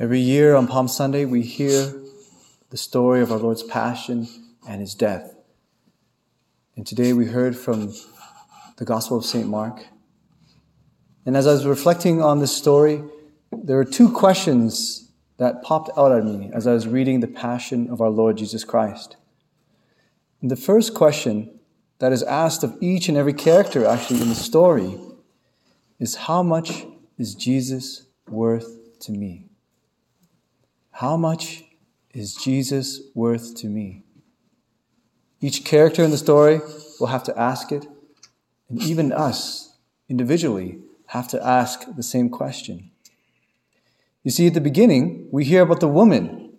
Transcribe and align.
Every 0.00 0.20
year 0.20 0.54
on 0.54 0.68
Palm 0.68 0.86
Sunday, 0.86 1.24
we 1.24 1.42
hear 1.42 1.92
the 2.70 2.76
story 2.76 3.20
of 3.20 3.32
our 3.32 3.38
Lord's 3.38 3.64
passion 3.64 4.28
and 4.68 4.80
his 4.80 4.94
death. 4.94 5.34
And 6.76 6.86
today 6.86 7.12
we 7.12 7.26
heard 7.26 7.56
from 7.56 7.92
the 8.76 8.84
Gospel 8.84 9.16
of 9.16 9.24
St. 9.24 9.48
Mark. 9.48 9.86
And 11.26 11.36
as 11.36 11.48
I 11.48 11.52
was 11.52 11.66
reflecting 11.66 12.22
on 12.22 12.38
this 12.38 12.56
story, 12.56 13.02
there 13.50 13.76
were 13.76 13.84
two 13.84 14.12
questions 14.12 15.10
that 15.38 15.62
popped 15.62 15.90
out 15.96 16.12
at 16.12 16.24
me 16.24 16.50
as 16.54 16.68
I 16.68 16.74
was 16.74 16.86
reading 16.86 17.18
the 17.18 17.26
passion 17.26 17.90
of 17.90 18.00
our 18.00 18.10
Lord 18.10 18.36
Jesus 18.36 18.62
Christ. 18.62 19.16
And 20.40 20.48
the 20.48 20.56
first 20.56 20.94
question 20.94 21.58
that 21.98 22.12
is 22.12 22.22
asked 22.22 22.62
of 22.62 22.76
each 22.80 23.08
and 23.08 23.18
every 23.18 23.34
character 23.34 23.84
actually 23.84 24.20
in 24.20 24.28
the 24.28 24.36
story 24.36 24.96
is 25.98 26.14
how 26.14 26.42
much 26.42 26.86
is 27.18 27.34
Jesus 27.34 28.04
worth 28.28 28.98
to 29.00 29.12
me? 29.12 29.46
How 30.92 31.16
much 31.16 31.64
is 32.12 32.34
Jesus 32.34 33.00
worth 33.14 33.54
to 33.56 33.68
me? 33.68 34.02
Each 35.40 35.64
character 35.64 36.02
in 36.02 36.10
the 36.10 36.18
story 36.18 36.60
will 36.98 37.06
have 37.08 37.22
to 37.24 37.38
ask 37.38 37.70
it, 37.70 37.86
and 38.68 38.82
even 38.82 39.12
us 39.12 39.76
individually 40.08 40.78
have 41.06 41.28
to 41.28 41.44
ask 41.44 41.84
the 41.96 42.02
same 42.02 42.28
question. 42.28 42.90
You 44.24 44.30
see, 44.30 44.48
at 44.48 44.54
the 44.54 44.60
beginning, 44.60 45.28
we 45.30 45.44
hear 45.44 45.62
about 45.62 45.80
the 45.80 45.88
woman, 45.88 46.52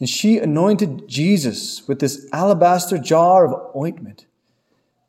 and 0.00 0.08
she 0.08 0.38
anointed 0.38 1.08
Jesus 1.08 1.86
with 1.86 2.00
this 2.00 2.28
alabaster 2.32 2.98
jar 2.98 3.46
of 3.46 3.76
ointment. 3.76 4.26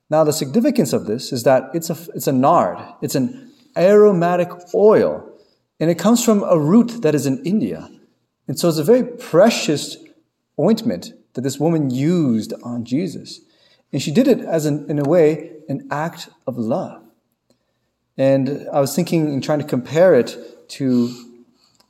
Now, 0.09 0.23
the 0.23 0.31
significance 0.31 0.93
of 0.93 1.07
this 1.07 1.33
is 1.33 1.43
that 1.43 1.71
it's 1.73 1.89
a, 1.89 1.97
it's 2.13 2.27
a 2.27 2.31
nard, 2.31 2.77
it's 3.01 3.15
an 3.15 3.51
aromatic 3.77 4.49
oil, 4.73 5.29
and 5.79 5.89
it 5.89 5.99
comes 5.99 6.23
from 6.23 6.43
a 6.43 6.57
root 6.57 7.01
that 7.01 7.15
is 7.15 7.25
in 7.25 7.43
India. 7.45 7.89
And 8.47 8.59
so 8.59 8.69
it's 8.69 8.77
a 8.77 8.83
very 8.83 9.03
precious 9.03 9.97
ointment 10.59 11.13
that 11.33 11.41
this 11.41 11.59
woman 11.59 11.89
used 11.89 12.53
on 12.63 12.85
Jesus. 12.85 13.41
And 13.91 14.01
she 14.01 14.11
did 14.11 14.27
it 14.27 14.39
as, 14.39 14.65
an, 14.65 14.89
in 14.89 14.99
a 14.99 15.03
way, 15.03 15.51
an 15.67 15.87
act 15.91 16.29
of 16.47 16.57
love. 16.57 17.03
And 18.17 18.67
I 18.71 18.79
was 18.79 18.95
thinking 18.95 19.27
and 19.27 19.43
trying 19.43 19.59
to 19.59 19.65
compare 19.65 20.15
it 20.15 20.37
to 20.69 21.13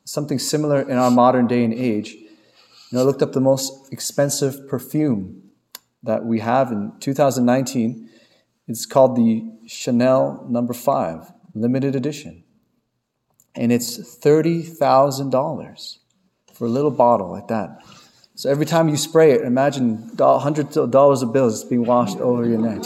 something 0.06 0.40
similar 0.40 0.82
in 0.82 0.98
our 0.98 1.12
modern 1.12 1.48
day 1.48 1.64
and 1.64 1.74
age. 1.74 2.14
You 2.14 2.28
know, 2.94 3.02
I 3.02 3.04
looked 3.04 3.22
up 3.22 3.34
the 3.34 3.42
most 3.42 3.92
expensive 3.92 4.68
perfume 4.68 5.52
that 6.04 6.26
we 6.26 6.40
have 6.40 6.72
in 6.72 6.94
2019. 7.00 8.10
It's 8.68 8.86
called 8.86 9.16
the 9.16 9.44
Chanel 9.68 10.46
Number 10.50 10.74
no. 10.74 10.80
Five 10.80 11.32
Limited 11.56 11.96
Edition, 11.96 12.44
and 13.56 13.72
it's 13.72 14.16
thirty 14.16 14.62
thousand 14.62 15.30
dollars 15.30 16.00
for 16.54 16.66
a 16.66 16.70
little 16.70 16.92
bottle 16.92 17.32
like 17.32 17.48
that. 17.48 17.82
So 18.36 18.50
every 18.50 18.66
time 18.66 18.90
you 18.90 18.98
spray 18.98 19.32
it, 19.32 19.42
imagine 19.42 20.12
hundreds 20.20 20.76
of 20.76 20.92
dollars 20.92 21.22
of 21.22 21.32
bills 21.32 21.64
being 21.64 21.86
washed 21.86 22.18
over 22.18 22.46
your 22.46 22.60
neck. 22.60 22.84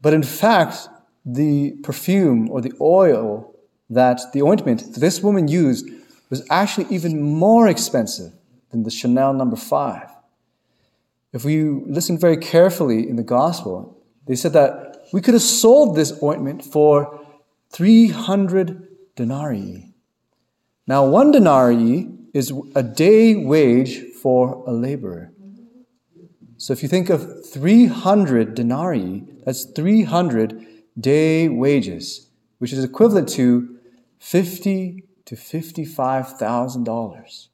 But 0.00 0.14
in 0.14 0.22
fact, 0.22 0.88
the 1.24 1.72
perfume 1.82 2.48
or 2.48 2.60
the 2.60 2.72
oil 2.80 3.52
that 3.90 4.20
the 4.32 4.42
ointment 4.42 4.94
this 4.94 5.20
woman 5.20 5.48
used 5.48 5.90
was 6.30 6.46
actually 6.48 6.86
even 6.94 7.20
more 7.20 7.66
expensive 7.66 8.32
than 8.70 8.84
the 8.84 8.90
Chanel 8.90 9.32
number 9.32 9.56
five. 9.56 10.08
If 11.32 11.44
we 11.44 11.64
listen 11.64 12.18
very 12.18 12.36
carefully 12.36 13.08
in 13.08 13.16
the 13.16 13.24
gospel, 13.24 14.00
they 14.26 14.36
said 14.36 14.52
that 14.52 14.95
we 15.12 15.20
could 15.20 15.34
have 15.34 15.42
sold 15.42 15.96
this 15.96 16.22
ointment 16.22 16.64
for 16.64 17.20
300 17.70 18.88
denarii. 19.14 19.92
Now, 20.86 21.06
one 21.06 21.32
denarii 21.32 22.08
is 22.32 22.52
a 22.74 22.82
day 22.82 23.34
wage 23.34 24.12
for 24.22 24.64
a 24.66 24.72
laborer. 24.72 25.32
So 26.58 26.72
if 26.72 26.82
you 26.82 26.88
think 26.88 27.10
of 27.10 27.46
300 27.46 28.54
denarii, 28.54 29.24
that's 29.44 29.64
300 29.64 30.66
day 30.98 31.48
wages, 31.48 32.28
which 32.58 32.72
is 32.72 32.82
equivalent 32.82 33.28
to 33.30 33.78
50 34.18 35.04
to 35.26 35.34
$55,000. 35.34 37.48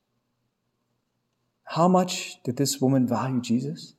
How 1.65 1.89
much 1.89 2.41
did 2.45 2.57
this 2.57 2.81
woman 2.81 3.09
value 3.09 3.41
Jesus? 3.41 3.95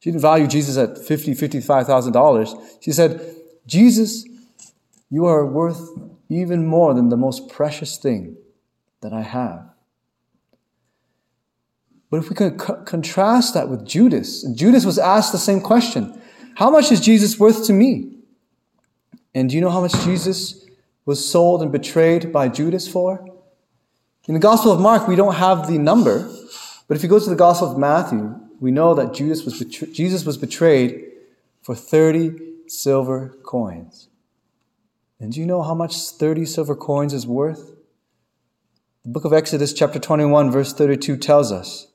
She 0.00 0.10
didn't 0.10 0.22
value 0.22 0.46
Jesus 0.46 0.76
at 0.76 0.98
50, 0.98 1.34
$55,000. 1.34 2.82
She 2.82 2.92
said, 2.92 3.34
Jesus, 3.66 4.24
you 5.10 5.26
are 5.26 5.44
worth 5.44 5.90
even 6.28 6.66
more 6.66 6.94
than 6.94 7.08
the 7.08 7.16
most 7.16 7.48
precious 7.48 7.96
thing 7.96 8.36
that 9.00 9.12
I 9.12 9.22
have. 9.22 9.68
But 12.10 12.18
if 12.18 12.30
we 12.30 12.36
can 12.36 12.56
co- 12.56 12.82
contrast 12.84 13.54
that 13.54 13.68
with 13.68 13.86
Judas, 13.86 14.42
Judas 14.54 14.84
was 14.84 14.98
asked 14.98 15.32
the 15.32 15.38
same 15.38 15.60
question 15.60 16.20
How 16.54 16.70
much 16.70 16.90
is 16.90 17.00
Jesus 17.00 17.38
worth 17.38 17.66
to 17.66 17.72
me? 17.72 18.14
And 19.34 19.50
do 19.50 19.56
you 19.56 19.60
know 19.60 19.70
how 19.70 19.80
much 19.80 19.92
Jesus 20.04 20.64
was 21.04 21.28
sold 21.28 21.62
and 21.62 21.70
betrayed 21.70 22.32
by 22.32 22.48
Judas 22.48 22.88
for? 22.88 23.24
In 24.26 24.34
the 24.34 24.40
Gospel 24.40 24.72
of 24.72 24.80
Mark, 24.80 25.08
we 25.08 25.16
don't 25.16 25.34
have 25.34 25.66
the 25.68 25.78
number, 25.78 26.30
but 26.86 26.96
if 26.96 27.02
you 27.02 27.08
go 27.08 27.18
to 27.18 27.30
the 27.30 27.36
Gospel 27.36 27.70
of 27.70 27.78
Matthew, 27.78 28.38
we 28.60 28.70
know 28.70 28.94
that 28.94 29.14
Judas 29.14 29.44
was 29.44 29.58
Jesus 29.58 30.24
was 30.24 30.36
betrayed 30.36 31.04
for 31.62 31.74
30 31.74 32.32
silver 32.66 33.36
coins. 33.42 34.08
And 35.20 35.32
do 35.32 35.40
you 35.40 35.46
know 35.46 35.62
how 35.62 35.74
much 35.74 35.96
30 35.96 36.44
silver 36.46 36.76
coins 36.76 37.12
is 37.12 37.26
worth? 37.26 37.74
The 39.04 39.10
book 39.10 39.24
of 39.24 39.32
Exodus, 39.32 39.72
chapter 39.72 39.98
21, 39.98 40.50
verse 40.50 40.72
32 40.72 41.16
tells 41.16 41.50
us 41.50 41.88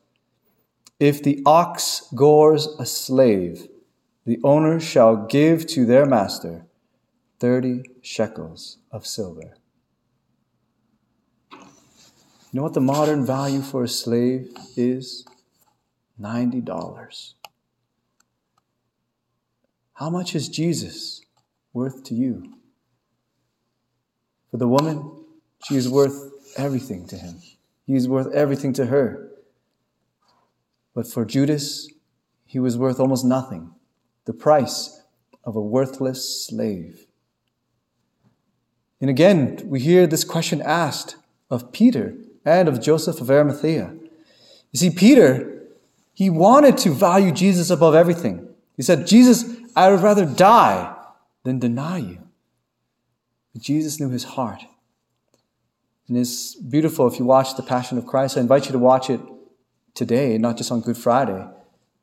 If 1.00 1.24
the 1.24 1.42
ox 1.46 2.08
gores 2.16 2.68
a 2.80 2.86
slave, 2.86 3.68
the 4.26 4.40
owner 4.44 4.80
shall 4.80 5.16
give 5.16 5.68
to 5.68 5.86
their 5.86 6.06
master 6.06 6.66
30 7.40 7.84
shekels 8.02 8.78
of 8.92 9.06
silver. 9.06 9.56
You 11.52 12.60
know 12.60 12.64
what 12.64 12.74
the 12.74 12.82
modern 12.82 13.26
value 13.26 13.62
for 13.62 13.84
a 13.84 13.88
slave 13.88 14.56
is? 14.78 15.26
$90. 16.20 17.34
How 19.94 20.10
much 20.10 20.36
is 20.36 20.50
Jesus 20.50 21.22
worth 21.72 22.04
to 22.06 22.16
you? 22.16 22.56
For 24.52 24.58
the 24.58 24.68
woman, 24.68 25.26
she 25.64 25.76
is 25.76 25.90
worth 25.90 26.32
everything 26.58 27.08
to 27.08 27.16
him. 27.16 27.42
He 27.86 27.96
is 27.96 28.08
worth 28.08 28.32
everything 28.34 28.74
to 28.74 28.88
her. 28.88 29.30
But 30.94 31.08
for 31.08 31.26
Judas, 31.26 31.90
he 32.46 32.60
was 32.60 32.78
worth 32.78 33.00
almost 33.00 33.26
nothing 33.26 33.72
the 34.26 34.34
price 34.34 35.02
of 35.44 35.56
a 35.56 35.62
worthless 35.62 36.46
slave. 36.46 37.08
And 39.02 39.10
again, 39.10 39.60
we 39.66 39.82
hear 39.82 40.08
this 40.08 40.24
question 40.24 40.62
asked 40.62 41.18
of 41.50 41.74
Peter 41.74 42.16
and 42.46 42.70
of 42.70 42.82
Joseph 42.82 43.20
of 43.20 43.30
Arimathea. 43.30 43.96
You 44.72 44.80
see, 44.80 44.90
Peter, 44.92 45.63
he 46.14 46.30
wanted 46.30 46.78
to 46.80 46.92
value 46.92 47.32
Jesus 47.32 47.70
above 47.70 47.96
everything. 47.96 48.48
He 48.78 48.84
said, 48.84 49.08
Jesus, 49.08 49.46
I 49.76 49.90
would 49.90 50.02
rather 50.02 50.26
die 50.26 50.96
than 51.44 51.60
deny 51.60 51.98
you. 51.98 52.20
But 53.54 53.62
Jesus 53.62 54.00
knew 54.00 54.10
his 54.10 54.24
heart. 54.24 54.64
And 56.08 56.18
it's 56.18 56.56
beautiful 56.56 57.08
if 57.08 57.20
you 57.20 57.26
watch 57.26 57.56
The 57.56 57.64
Passion 57.64 57.98
of 57.98 58.06
Christ. 58.06 58.38
I 58.38 58.42
invite 58.42 58.66
you 58.66 58.72
to 58.74 58.80
watch 58.80 59.10
it 59.10 59.22
today, 59.94 60.38
not 60.38 60.58
just 60.58 60.72
on 60.72 60.82
Good 60.82 60.98
Friday, 60.98 61.48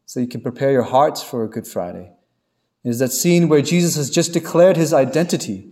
so 0.07 0.21
you 0.21 0.27
can 0.27 0.41
prepare 0.41 0.73
your 0.73 0.85
hearts 0.85 1.23
for 1.23 1.45
a 1.45 1.49
Good 1.49 1.67
Friday. 1.67 2.13
It 2.83 2.89
is 2.89 2.99
that 3.01 3.13
scene 3.13 3.49
where 3.49 3.63
Jesus 3.63 3.97
has 3.97 4.11
just 4.11 4.33
declared 4.33 4.77
his 4.77 4.93
identity, 4.93 5.71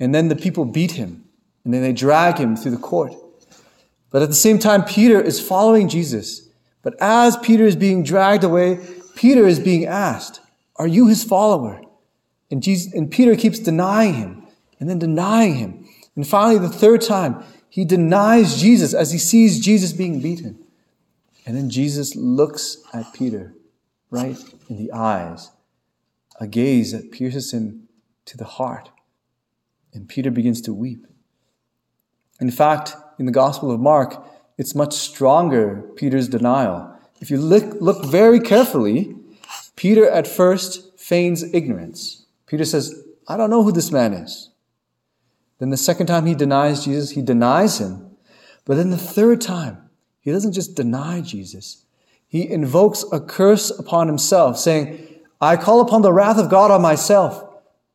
and 0.00 0.14
then 0.14 0.28
the 0.28 0.36
people 0.36 0.64
beat 0.64 0.92
him, 0.92 1.24
and 1.64 1.74
then 1.74 1.82
they 1.82 1.92
drag 1.92 2.38
him 2.38 2.56
through 2.56 2.70
the 2.70 2.78
court. 2.78 3.12
But 4.10 4.22
at 4.22 4.28
the 4.28 4.34
same 4.34 4.58
time, 4.58 4.84
Peter 4.84 5.20
is 5.20 5.40
following 5.40 5.88
Jesus. 5.88 6.48
But 6.82 6.94
as 7.00 7.36
Peter 7.38 7.64
is 7.64 7.76
being 7.76 8.02
dragged 8.02 8.44
away, 8.44 8.78
Peter 9.14 9.46
is 9.46 9.60
being 9.60 9.86
asked, 9.86 10.40
Are 10.76 10.86
you 10.86 11.06
his 11.06 11.24
follower? 11.24 11.80
And, 12.50 12.62
Jesus, 12.62 12.92
and 12.92 13.10
Peter 13.10 13.34
keeps 13.36 13.58
denying 13.58 14.14
him 14.14 14.46
and 14.78 14.90
then 14.90 14.98
denying 14.98 15.54
him 15.54 15.82
and 16.16 16.26
finally, 16.26 16.58
the 16.58 16.68
third 16.68 17.00
time, 17.00 17.42
he 17.68 17.84
denies 17.84 18.60
Jesus 18.60 18.92
as 18.92 19.12
he 19.12 19.18
sees 19.18 19.60
Jesus 19.60 19.92
being 19.92 20.20
beaten. 20.20 20.58
And 21.46 21.56
then 21.56 21.70
Jesus 21.70 22.14
looks 22.14 22.76
at 22.92 23.12
Peter 23.14 23.54
right 24.10 24.36
in 24.68 24.76
the 24.76 24.92
eyes, 24.92 25.50
a 26.38 26.46
gaze 26.46 26.92
that 26.92 27.10
pierces 27.10 27.52
him 27.52 27.88
to 28.26 28.36
the 28.36 28.44
heart. 28.44 28.90
And 29.94 30.08
Peter 30.08 30.30
begins 30.30 30.60
to 30.62 30.74
weep. 30.74 31.06
In 32.40 32.50
fact, 32.50 32.94
in 33.18 33.26
the 33.26 33.32
Gospel 33.32 33.70
of 33.70 33.80
Mark, 33.80 34.22
it's 34.62 34.76
much 34.76 34.94
stronger, 34.94 35.82
Peter's 35.96 36.28
denial. 36.28 36.96
If 37.20 37.32
you 37.32 37.38
look, 37.38 37.80
look 37.80 38.04
very 38.04 38.38
carefully, 38.38 39.16
Peter 39.74 40.08
at 40.08 40.28
first 40.28 40.96
feigns 40.96 41.42
ignorance. 41.52 42.26
Peter 42.46 42.64
says, 42.64 42.94
I 43.26 43.36
don't 43.36 43.50
know 43.50 43.64
who 43.64 43.72
this 43.72 43.90
man 43.90 44.12
is. 44.12 44.50
Then 45.58 45.70
the 45.70 45.76
second 45.76 46.06
time 46.06 46.26
he 46.26 46.36
denies 46.36 46.84
Jesus, 46.84 47.10
he 47.10 47.22
denies 47.22 47.80
him. 47.80 48.12
But 48.64 48.76
then 48.76 48.90
the 48.90 48.96
third 48.96 49.40
time, 49.40 49.90
he 50.20 50.30
doesn't 50.30 50.52
just 50.52 50.76
deny 50.76 51.22
Jesus, 51.22 51.84
he 52.28 52.48
invokes 52.48 53.04
a 53.10 53.18
curse 53.18 53.68
upon 53.76 54.06
himself, 54.06 54.56
saying, 54.56 55.08
I 55.40 55.56
call 55.56 55.80
upon 55.80 56.02
the 56.02 56.12
wrath 56.12 56.38
of 56.38 56.48
God 56.48 56.70
on 56.70 56.80
myself, 56.80 57.44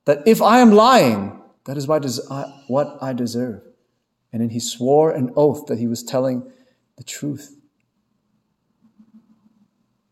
that 0.03 0.19
if 0.25 0.41
I 0.41 0.59
am 0.59 0.71
lying, 0.73 1.41
that 1.63 1.77
is 1.77 1.87
what 1.87 2.97
I 3.01 3.13
deserve. 3.13 3.61
And 4.33 4.41
then 4.41 4.49
he 4.49 4.59
swore 4.59 5.11
an 5.11 5.31
oath 5.37 5.67
that 5.67 5.79
he 5.79 5.87
was 5.87 6.03
telling 6.03 6.51
the 6.97 7.03
truth. 7.03 7.57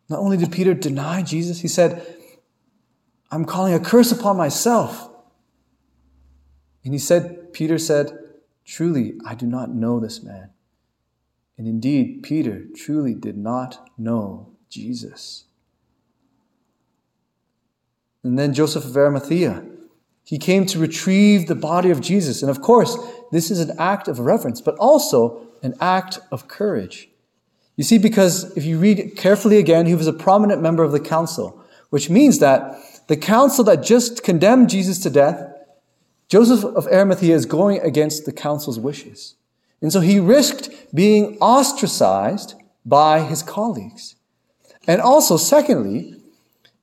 Not 0.09 0.19
only 0.19 0.37
did 0.37 0.51
Peter 0.51 0.73
deny 0.73 1.23
Jesus, 1.23 1.61
he 1.61 1.67
said, 1.67 2.05
I'm 3.31 3.45
calling 3.45 3.73
a 3.73 3.79
curse 3.79 4.11
upon 4.11 4.37
myself. 4.37 5.09
And 6.83 6.93
he 6.93 6.99
said, 6.99 7.53
Peter 7.53 7.77
said, 7.77 8.17
Truly, 8.63 9.15
I 9.25 9.35
do 9.35 9.45
not 9.45 9.73
know 9.73 9.99
this 9.99 10.23
man. 10.23 10.51
And 11.57 11.67
indeed, 11.67 12.21
Peter 12.23 12.65
truly 12.75 13.13
did 13.13 13.37
not 13.37 13.89
know 13.97 14.55
Jesus. 14.69 15.45
And 18.23 18.37
then 18.37 18.53
Joseph 18.53 18.85
of 18.85 18.97
Arimathea, 18.97 19.63
he 20.25 20.39
came 20.39 20.65
to 20.65 20.79
retrieve 20.79 21.47
the 21.47 21.55
body 21.55 21.91
of 21.91 22.01
Jesus. 22.01 22.41
And 22.41 22.49
of 22.49 22.61
course, 22.61 22.97
this 23.31 23.49
is 23.51 23.59
an 23.59 23.77
act 23.79 24.07
of 24.07 24.19
reverence, 24.19 24.59
but 24.59 24.75
also 24.75 25.47
an 25.61 25.75
act 25.79 26.19
of 26.31 26.47
courage. 26.47 27.09
You 27.75 27.83
see, 27.83 27.99
because 27.99 28.55
if 28.57 28.65
you 28.65 28.79
read 28.79 29.13
carefully 29.15 29.57
again, 29.57 29.85
he 29.85 29.95
was 29.95 30.07
a 30.07 30.13
prominent 30.13 30.61
member 30.61 30.83
of 30.83 30.91
the 30.91 30.99
council, 30.99 31.63
which 31.91 32.09
means 32.09 32.39
that 32.39 32.75
the 33.07 33.15
council 33.15 33.63
that 33.65 33.83
just 33.83 34.23
condemned 34.23 34.69
Jesus 34.69 34.97
to 34.99 35.11
death, 35.11 35.53
Joseph 36.27 36.63
of 36.63 36.87
Arimathea 36.87 37.35
is 37.35 37.45
going 37.45 37.79
against 37.81 38.25
the 38.25 38.33
council's 38.33 38.79
wishes. 38.79 39.35
And 39.79 39.93
so 39.93 39.99
he 39.99 40.19
risked 40.19 40.95
being 40.95 41.37
ostracized 41.37 42.55
by 42.83 43.21
his 43.21 43.43
colleagues. 43.43 44.15
And 44.87 45.01
also, 45.01 45.37
secondly, 45.37 46.15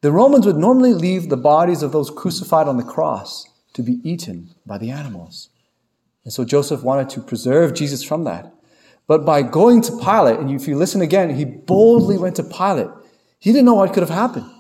the 0.02 0.12
Romans 0.12 0.46
would 0.46 0.56
normally 0.56 0.94
leave 0.94 1.28
the 1.28 1.37
bodies 1.37 1.82
of 1.82 1.93
those 1.93 2.10
crucified 2.10 2.69
on 2.69 2.76
the 2.76 2.82
cross 2.82 3.49
to 3.72 3.82
be 3.82 4.00
eaten 4.02 4.50
by 4.66 4.76
the 4.76 4.90
animals. 4.90 5.49
And 6.25 6.32
so 6.32 6.44
Joseph 6.44 6.82
wanted 6.82 7.08
to 7.10 7.20
preserve 7.20 7.75
Jesus 7.75 8.02
from 8.02 8.25
that. 8.25 8.52
But 9.06 9.25
by 9.25 9.43
going 9.43 9.81
to 9.82 9.99
Pilate, 9.99 10.38
and 10.38 10.50
if 10.50 10.69
you 10.69 10.76
listen 10.76 11.02
again, 11.02 11.34
he 11.34 11.44
boldly 11.44 12.19
went 12.19 12.37
to 12.37 12.44
Pilate. 12.44 12.90
He 13.38 13.50
didn't 13.50 13.64
know 13.64 13.75
what 13.75 13.93
could 13.93 14.02
have 14.02 14.10
happened. 14.10 14.50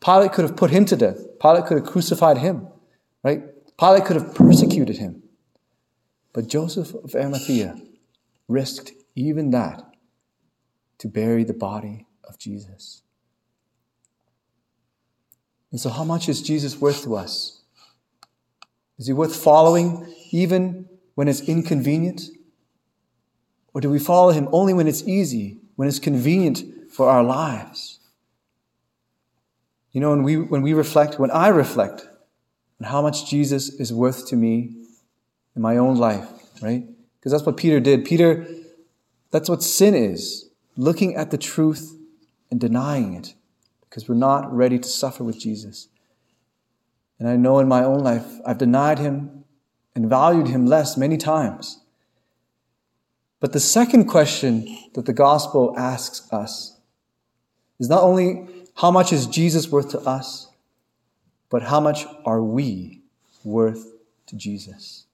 Pilate 0.00 0.32
could 0.32 0.44
have 0.44 0.56
put 0.56 0.70
him 0.70 0.84
to 0.86 0.96
death. 0.96 1.18
Pilate 1.40 1.66
could 1.66 1.78
have 1.78 1.86
crucified 1.86 2.38
him, 2.38 2.68
right? 3.22 3.42
Pilate 3.78 4.04
could 4.04 4.16
have 4.16 4.34
persecuted 4.34 4.98
him. 4.98 5.22
But 6.32 6.48
Joseph 6.48 6.94
of 6.94 7.14
Arimathea 7.14 7.76
risked 8.48 8.92
even 9.14 9.50
that 9.50 9.82
to 10.98 11.08
bury 11.08 11.44
the 11.44 11.54
body 11.54 12.06
of 12.24 12.38
Jesus. 12.38 13.03
And 15.74 15.80
so, 15.80 15.90
how 15.90 16.04
much 16.04 16.28
is 16.28 16.40
Jesus 16.40 16.80
worth 16.80 17.02
to 17.02 17.16
us? 17.16 17.60
Is 18.96 19.08
he 19.08 19.12
worth 19.12 19.34
following 19.34 20.06
even 20.30 20.88
when 21.16 21.26
it's 21.26 21.40
inconvenient? 21.40 22.28
Or 23.72 23.80
do 23.80 23.90
we 23.90 23.98
follow 23.98 24.30
him 24.30 24.48
only 24.52 24.72
when 24.72 24.86
it's 24.86 25.02
easy, 25.02 25.58
when 25.74 25.88
it's 25.88 25.98
convenient 25.98 26.92
for 26.92 27.10
our 27.10 27.24
lives? 27.24 27.98
You 29.90 30.00
know, 30.00 30.10
when 30.10 30.22
we, 30.22 30.36
when 30.36 30.62
we 30.62 30.74
reflect, 30.74 31.18
when 31.18 31.32
I 31.32 31.48
reflect 31.48 32.06
on 32.80 32.86
how 32.86 33.02
much 33.02 33.28
Jesus 33.28 33.68
is 33.68 33.92
worth 33.92 34.28
to 34.28 34.36
me 34.36 34.76
in 35.56 35.62
my 35.62 35.76
own 35.76 35.96
life, 35.96 36.28
right? 36.62 36.86
Because 37.18 37.32
that's 37.32 37.44
what 37.44 37.56
Peter 37.56 37.80
did. 37.80 38.04
Peter, 38.04 38.46
that's 39.32 39.48
what 39.48 39.60
sin 39.60 39.96
is 39.96 40.48
looking 40.76 41.16
at 41.16 41.32
the 41.32 41.38
truth 41.38 41.96
and 42.52 42.60
denying 42.60 43.14
it 43.14 43.34
because 43.94 44.08
we're 44.08 44.16
not 44.16 44.52
ready 44.52 44.76
to 44.76 44.88
suffer 44.88 45.22
with 45.22 45.38
Jesus. 45.38 45.86
And 47.20 47.28
I 47.28 47.36
know 47.36 47.60
in 47.60 47.68
my 47.68 47.84
own 47.84 48.00
life, 48.00 48.26
I've 48.44 48.58
denied 48.58 48.98
him 48.98 49.44
and 49.94 50.10
valued 50.10 50.48
him 50.48 50.66
less 50.66 50.96
many 50.96 51.16
times. 51.16 51.78
But 53.38 53.52
the 53.52 53.60
second 53.60 54.06
question 54.06 54.66
that 54.94 55.06
the 55.06 55.12
gospel 55.12 55.76
asks 55.78 56.28
us 56.32 56.76
is 57.78 57.88
not 57.88 58.02
only 58.02 58.48
how 58.74 58.90
much 58.90 59.12
is 59.12 59.28
Jesus 59.28 59.70
worth 59.70 59.90
to 59.90 60.00
us, 60.00 60.48
but 61.48 61.62
how 61.62 61.78
much 61.78 62.04
are 62.24 62.42
we 62.42 63.00
worth 63.44 63.92
to 64.26 64.34
Jesus? 64.34 65.06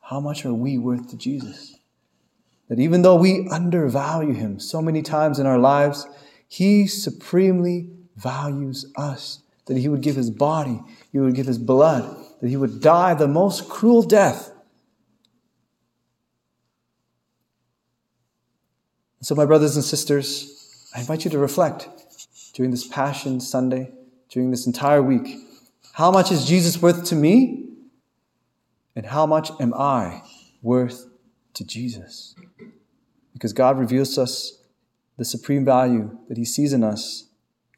How 0.00 0.20
much 0.20 0.44
are 0.46 0.54
we 0.54 0.78
worth 0.78 1.10
to 1.10 1.16
Jesus? 1.16 1.77
That 2.68 2.78
even 2.78 3.02
though 3.02 3.16
we 3.16 3.48
undervalue 3.50 4.34
him 4.34 4.60
so 4.60 4.82
many 4.82 5.02
times 5.02 5.38
in 5.38 5.46
our 5.46 5.58
lives, 5.58 6.06
he 6.46 6.86
supremely 6.86 7.90
values 8.16 8.90
us. 8.96 9.40
That 9.66 9.76
he 9.76 9.88
would 9.88 10.00
give 10.00 10.16
his 10.16 10.30
body, 10.30 10.80
he 11.12 11.18
would 11.18 11.34
give 11.34 11.46
his 11.46 11.58
blood, 11.58 12.16
that 12.40 12.48
he 12.48 12.56
would 12.56 12.80
die 12.80 13.14
the 13.14 13.28
most 13.28 13.68
cruel 13.68 14.02
death. 14.02 14.50
And 19.18 19.26
So, 19.26 19.34
my 19.34 19.44
brothers 19.44 19.76
and 19.76 19.84
sisters, 19.84 20.90
I 20.94 21.00
invite 21.00 21.24
you 21.24 21.30
to 21.32 21.38
reflect 21.38 21.88
during 22.54 22.70
this 22.70 22.86
Passion 22.86 23.40
Sunday, 23.40 23.92
during 24.30 24.50
this 24.50 24.66
entire 24.66 25.02
week. 25.02 25.36
How 25.92 26.10
much 26.10 26.32
is 26.32 26.46
Jesus 26.46 26.80
worth 26.80 27.04
to 27.06 27.14
me? 27.14 27.66
And 28.96 29.04
how 29.04 29.26
much 29.26 29.50
am 29.60 29.74
I 29.74 30.22
worth 30.62 31.06
to 31.54 31.64
Jesus? 31.64 32.34
Because 33.32 33.52
God 33.52 33.78
reveals 33.78 34.14
to 34.14 34.22
us 34.22 34.62
the 35.16 35.24
supreme 35.24 35.64
value 35.64 36.18
that 36.28 36.38
He 36.38 36.44
sees 36.44 36.72
in 36.72 36.82
us. 36.82 37.28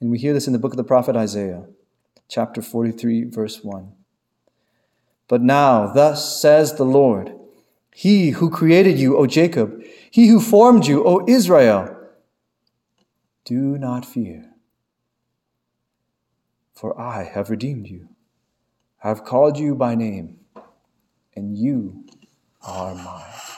And 0.01 0.11
we 0.11 0.19
hear 0.19 0.33
this 0.33 0.47
in 0.47 0.53
the 0.53 0.59
book 0.59 0.73
of 0.73 0.77
the 0.77 0.85
prophet 0.85 1.17
Isaiah, 1.17 1.65
chapter 2.29 2.63
43, 2.63 3.25
verse 3.25 3.63
1. 3.63 3.93
But 5.29 5.43
now, 5.43 5.93
thus 5.93 6.41
says 6.41 6.75
the 6.75 6.85
Lord, 6.85 7.33
He 7.95 8.31
who 8.31 8.51
created 8.51 8.99
you, 8.99 9.17
O 9.17 9.27
Jacob, 9.27 9.83
He 10.11 10.29
who 10.29 10.41
formed 10.41 10.87
you, 10.87 11.07
O 11.07 11.25
Israel, 11.29 11.97
do 13.45 13.79
not 13.79 14.05
fear, 14.05 14.51
for 16.75 16.99
I 17.01 17.25
have 17.25 17.50
redeemed 17.50 17.89
you. 17.89 18.09
I 19.03 19.09
have 19.09 19.25
called 19.25 19.59
you 19.59 19.75
by 19.75 19.95
name, 19.95 20.41
and 21.35 21.57
you 21.57 22.05
are 22.62 22.95
mine. 22.95 23.50